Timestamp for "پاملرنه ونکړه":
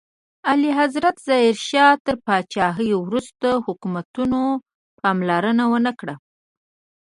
5.01-6.15